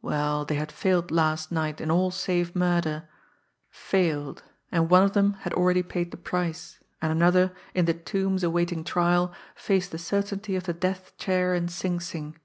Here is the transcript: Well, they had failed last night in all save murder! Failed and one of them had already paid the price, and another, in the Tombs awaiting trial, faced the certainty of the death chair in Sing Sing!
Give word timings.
Well, 0.00 0.44
they 0.44 0.54
had 0.54 0.70
failed 0.70 1.10
last 1.10 1.50
night 1.50 1.80
in 1.80 1.90
all 1.90 2.12
save 2.12 2.54
murder! 2.54 3.08
Failed 3.68 4.44
and 4.70 4.88
one 4.88 5.02
of 5.02 5.12
them 5.12 5.32
had 5.40 5.52
already 5.54 5.82
paid 5.82 6.12
the 6.12 6.16
price, 6.16 6.78
and 7.00 7.10
another, 7.10 7.52
in 7.74 7.86
the 7.86 7.94
Tombs 7.94 8.44
awaiting 8.44 8.84
trial, 8.84 9.34
faced 9.56 9.90
the 9.90 9.98
certainty 9.98 10.54
of 10.54 10.62
the 10.66 10.72
death 10.72 11.18
chair 11.18 11.52
in 11.52 11.66
Sing 11.66 11.98
Sing! 11.98 12.38